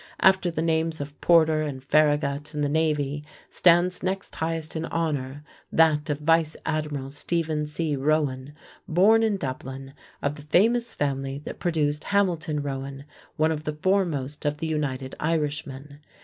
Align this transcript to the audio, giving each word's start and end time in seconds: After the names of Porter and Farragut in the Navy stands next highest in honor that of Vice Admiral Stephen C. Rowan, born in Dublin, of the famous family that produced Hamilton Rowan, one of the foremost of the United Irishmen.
After 0.19 0.49
the 0.49 0.63
names 0.63 0.99
of 0.99 1.21
Porter 1.21 1.61
and 1.61 1.83
Farragut 1.83 2.55
in 2.55 2.61
the 2.61 2.65
Navy 2.69 3.23
stands 3.51 4.01
next 4.01 4.33
highest 4.33 4.75
in 4.75 4.85
honor 4.85 5.43
that 5.71 6.09
of 6.09 6.17
Vice 6.17 6.57
Admiral 6.65 7.11
Stephen 7.11 7.67
C. 7.67 7.95
Rowan, 7.95 8.53
born 8.87 9.21
in 9.21 9.37
Dublin, 9.37 9.93
of 10.19 10.37
the 10.37 10.41
famous 10.41 10.95
family 10.95 11.37
that 11.45 11.59
produced 11.59 12.05
Hamilton 12.05 12.63
Rowan, 12.63 13.03
one 13.35 13.51
of 13.51 13.63
the 13.63 13.73
foremost 13.73 14.43
of 14.43 14.57
the 14.57 14.65
United 14.65 15.13
Irishmen. 15.19 15.99